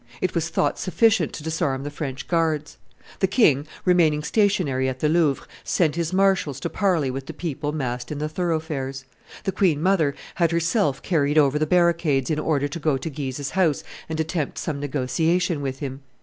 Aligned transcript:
It 0.19 0.33
was 0.33 0.49
thought 0.49 0.79
sufficient 0.79 1.31
to 1.33 1.43
disarm 1.43 1.83
the 1.83 1.91
French 1.91 2.27
Guards. 2.27 2.79
The 3.19 3.27
king, 3.27 3.67
remaining 3.85 4.23
stationary 4.23 4.89
at 4.89 4.99
the 4.99 5.07
Louvre, 5.07 5.45
sent 5.63 5.95
his 5.95 6.11
marshals 6.11 6.59
to 6.61 6.71
parley 6.71 7.11
with 7.11 7.27
the 7.27 7.35
people 7.35 7.71
massed 7.71 8.11
in 8.11 8.17
the 8.17 8.27
thoroughfares; 8.27 9.05
the 9.43 9.51
queen 9.51 9.79
mother 9.79 10.15
had 10.33 10.49
herself 10.49 11.03
carried 11.03 11.37
over 11.37 11.59
the 11.59 11.67
barricades 11.67 12.31
in 12.31 12.39
order 12.39 12.67
to 12.67 12.79
go 12.79 12.97
to 12.97 13.11
Guise's 13.11 13.51
house 13.51 13.83
and 14.09 14.19
attempt 14.19 14.57
some 14.57 14.79
negotiation 14.79 15.61
with 15.61 15.77
him. 15.81 16.01